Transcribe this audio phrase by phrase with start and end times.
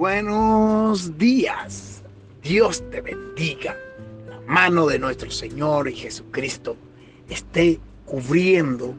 [0.00, 2.02] buenos días.
[2.42, 3.76] Dios te bendiga.
[4.30, 6.74] La mano de nuestro Señor y Jesucristo
[7.28, 8.94] esté cubriendo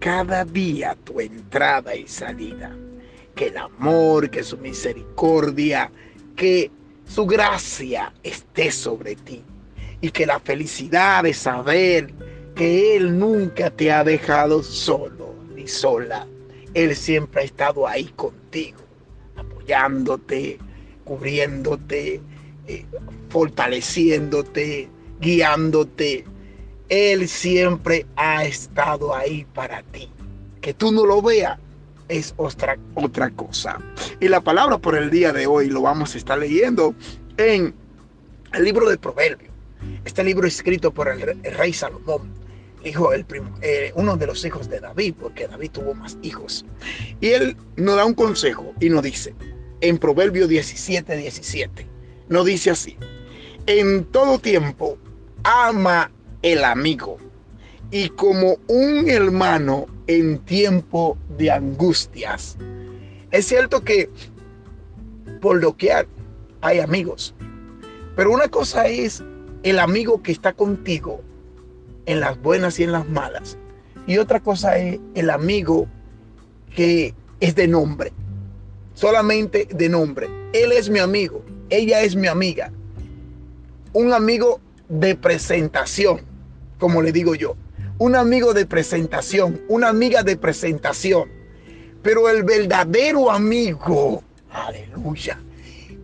[0.00, 2.76] cada día tu entrada y salida.
[3.36, 5.88] Que el amor, que su misericordia,
[6.34, 6.68] que
[7.06, 9.44] su gracia esté sobre ti.
[10.00, 12.12] Y que la felicidad de saber
[12.56, 16.26] que Él nunca te ha dejado solo ni sola.
[16.74, 18.87] Él siempre ha estado ahí contigo
[19.68, 20.58] apoyándote,
[21.04, 22.20] cubriéndote,
[22.66, 22.84] eh,
[23.28, 24.88] fortaleciéndote,
[25.20, 26.24] guiándote.
[26.88, 30.10] Él siempre ha estado ahí para ti.
[30.60, 31.58] Que tú no lo veas
[32.08, 33.78] es otra, otra cosa.
[34.20, 36.94] Y la palabra por el día de hoy lo vamos a estar leyendo
[37.36, 37.74] en
[38.54, 39.52] el libro de Proverbios.
[40.04, 41.20] Este libro escrito por el,
[41.56, 42.32] rey Salomón,
[42.82, 46.64] hijo, el primo, eh, uno de los hijos de David, porque David tuvo más hijos.
[47.20, 49.34] Y él nos da un consejo y nos dice,
[49.80, 51.86] en Proverbio 17, 17.
[52.28, 52.96] No dice así.
[53.66, 54.98] En todo tiempo
[55.44, 56.10] ama
[56.42, 57.18] el amigo
[57.90, 62.56] y como un hermano en tiempo de angustias.
[63.30, 64.10] Es cierto que
[65.40, 65.92] por lo que
[66.60, 67.34] hay amigos,
[68.16, 69.22] pero una cosa es
[69.62, 71.22] el amigo que está contigo
[72.06, 73.58] en las buenas y en las malas.
[74.06, 75.86] Y otra cosa es el amigo
[76.74, 78.12] que es de nombre
[78.98, 80.28] solamente de nombre.
[80.52, 82.72] Él es mi amigo, ella es mi amiga.
[83.92, 86.22] Un amigo de presentación,
[86.80, 87.56] como le digo yo.
[87.98, 91.28] Un amigo de presentación, una amiga de presentación.
[92.02, 95.40] Pero el verdadero amigo, aleluya,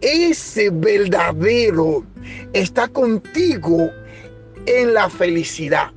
[0.00, 2.04] ese verdadero
[2.52, 3.90] está contigo
[4.66, 5.90] en la felicidad,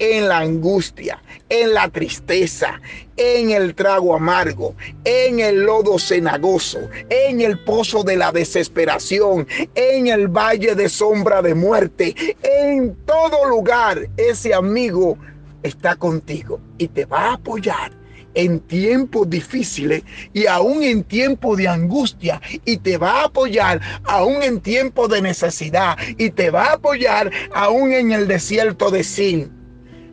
[0.00, 2.80] en la angustia, en la tristeza,
[3.16, 10.08] en el trago amargo, en el lodo cenagoso, en el pozo de la desesperación, en
[10.08, 15.18] el valle de sombra de muerte, en todo lugar ese amigo
[15.62, 17.92] está contigo y te va a apoyar
[18.34, 20.02] en tiempos difíciles
[20.32, 25.20] y aún en tiempos de angustia y te va a apoyar aún en tiempos de
[25.20, 29.59] necesidad y te va a apoyar aún en el desierto de Sin.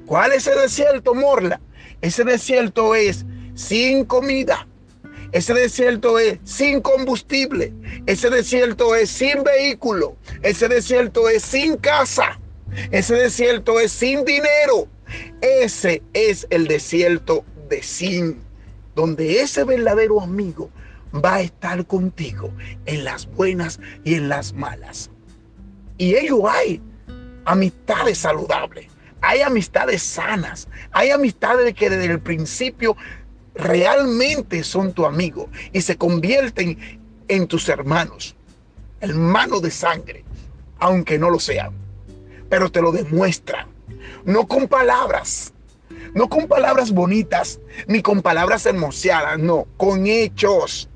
[0.07, 1.59] ¿Cuál es el desierto, Morla?
[2.01, 3.25] Ese desierto es
[3.56, 4.66] sin comida.
[5.34, 7.73] Ese desierto es sin combustible.
[8.06, 10.16] Ese desierto es sin vehículo.
[10.41, 12.40] Ese desierto es sin casa.
[12.91, 14.88] Ese desierto es sin dinero.
[15.41, 18.40] Ese es el desierto de Sin,
[18.96, 20.69] donde ese verdadero amigo
[21.13, 22.50] va a estar contigo
[22.85, 25.09] en las buenas y en las malas.
[25.97, 26.81] Y ello hay
[27.46, 28.97] amistades saludables.
[29.22, 32.95] Hay amistades sanas, hay amistades que desde el principio
[33.55, 38.35] realmente son tu amigo y se convierten en tus hermanos,
[39.01, 40.23] hermanos de sangre,
[40.79, 41.73] aunque no lo sean,
[42.50, 43.67] pero te lo demuestran,
[44.23, 45.53] no con palabras,
[46.13, 50.89] no con palabras bonitas, ni con palabras hermoseadas, no, con hechos.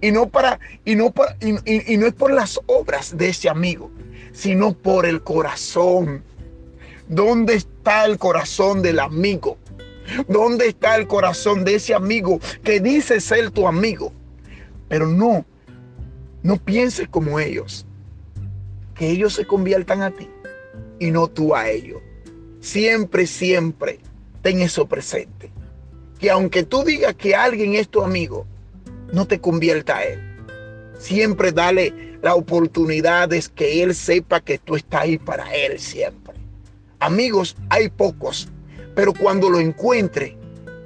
[0.00, 3.90] Y no para, y no para, y no es por las obras de ese amigo,
[4.32, 6.22] sino por el corazón
[7.08, 9.58] ¿Dónde está el corazón del amigo?
[10.28, 14.12] ¿Dónde está el corazón de ese amigo que dice ser tu amigo?
[14.88, 15.44] Pero no,
[16.42, 17.86] no pienses como ellos.
[18.94, 20.28] Que ellos se conviertan a ti
[20.98, 22.00] y no tú a ellos.
[22.60, 24.00] Siempre, siempre
[24.42, 25.50] ten eso presente.
[26.18, 28.46] Que aunque tú digas que alguien es tu amigo,
[29.12, 30.20] no te convierta a él.
[30.98, 36.34] Siempre dale la oportunidad de que él sepa que tú estás ahí para él siempre.
[37.06, 38.48] Amigos hay pocos,
[38.96, 40.36] pero cuando lo encuentre,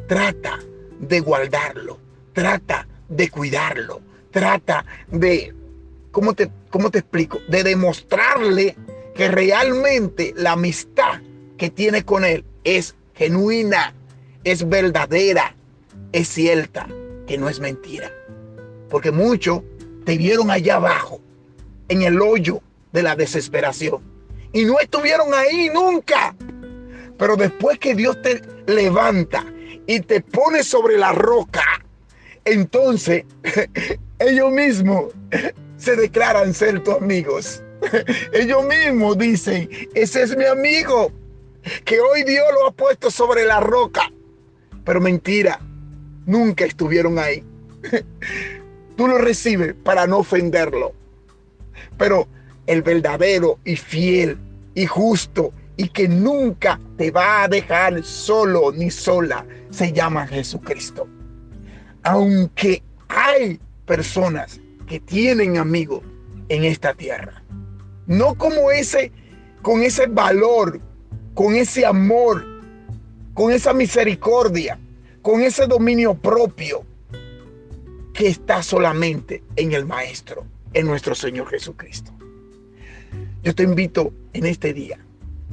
[0.06, 0.58] trata
[0.98, 1.98] de guardarlo,
[2.34, 5.54] trata de cuidarlo, trata de,
[6.10, 7.40] ¿cómo te, cómo te explico?
[7.48, 8.76] De demostrarle
[9.14, 11.22] que realmente la amistad
[11.56, 13.94] que tiene con él es genuina,
[14.44, 15.56] es verdadera,
[16.12, 16.86] es cierta,
[17.26, 18.12] que no es mentira.
[18.90, 19.62] Porque muchos
[20.04, 21.22] te vieron allá abajo,
[21.88, 22.60] en el hoyo
[22.92, 24.10] de la desesperación
[24.52, 26.34] y no estuvieron ahí nunca.
[27.18, 29.44] Pero después que Dios te levanta
[29.86, 31.64] y te pone sobre la roca,
[32.44, 33.24] entonces
[34.18, 35.12] ellos mismos
[35.76, 37.62] se declaran ser tus amigos.
[38.32, 41.10] Ellos mismos dicen, ese es mi amigo,
[41.84, 44.10] que hoy Dios lo ha puesto sobre la roca.
[44.84, 45.60] Pero mentira,
[46.26, 47.42] nunca estuvieron ahí.
[48.96, 50.92] Tú lo recibes para no ofenderlo.
[51.96, 52.28] Pero
[52.70, 54.38] el verdadero y fiel
[54.76, 61.08] y justo y que nunca te va a dejar solo ni sola, se llama Jesucristo.
[62.04, 66.02] Aunque hay personas que tienen amigos
[66.48, 67.42] en esta tierra.
[68.06, 69.10] No como ese,
[69.62, 70.80] con ese valor,
[71.34, 72.46] con ese amor,
[73.34, 74.78] con esa misericordia,
[75.22, 76.84] con ese dominio propio
[78.14, 82.12] que está solamente en el Maestro, en nuestro Señor Jesucristo.
[83.42, 84.98] Yo te invito en este día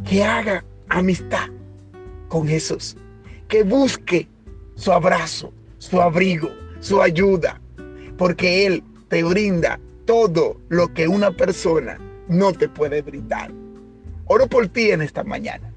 [0.05, 1.47] que haga amistad
[2.27, 2.97] con Jesús,
[3.47, 4.27] que busque
[4.75, 6.49] su abrazo, su abrigo,
[6.81, 7.61] su ayuda,
[8.17, 11.97] porque Él te brinda todo lo que una persona
[12.27, 13.51] no te puede brindar.
[14.25, 15.71] Oro por ti en esta mañana.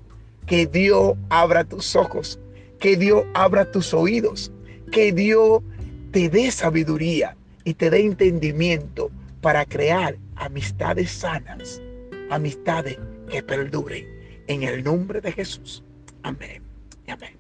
[0.47, 2.41] Que Dios abra tus ojos,
[2.81, 4.51] que Dios abra tus oídos,
[4.91, 5.63] que Dios
[6.11, 11.81] te dé sabiduría y te dé entendimiento para crear amistades sanas,
[12.31, 12.99] amistades
[13.29, 14.07] que perduren.
[14.47, 15.85] En el nombre de Jesús.
[16.23, 16.71] Amén
[17.11, 17.40] amén.